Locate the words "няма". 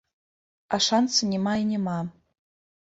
1.35-1.55, 1.71-1.99